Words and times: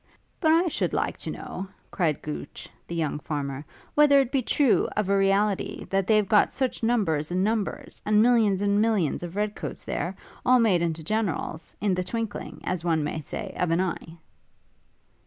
'But 0.39 0.51
I 0.51 0.67
should 0.67 0.93
like 0.95 1.17
to 1.17 1.29
know,' 1.29 1.67
cried 1.91 2.23
Gooch, 2.23 2.67
the 2.87 2.95
young 2.95 3.19
farmer, 3.19 3.63
'whether 3.93 4.19
it 4.19 4.31
be 4.31 4.41
true, 4.41 4.89
of 4.97 5.09
a 5.09 5.15
reality, 5.15 5.85
that 5.91 6.07
they've 6.07 6.27
got 6.27 6.51
such 6.51 6.81
numbers 6.81 7.29
and 7.29 7.43
numbers, 7.43 8.01
and 8.03 8.19
millions 8.19 8.63
and 8.63 8.81
millions 8.81 9.21
of 9.21 9.35
red 9.35 9.53
coats 9.55 9.83
there, 9.85 10.15
all 10.43 10.57
made 10.57 10.81
into 10.81 11.03
generals, 11.03 11.75
in 11.79 11.93
the 11.93 12.03
twinkling, 12.03 12.61
as 12.63 12.83
one 12.83 13.03
may 13.03 13.19
say, 13.19 13.53
of 13.55 13.69
an 13.69 13.79
eye?' 13.79 14.17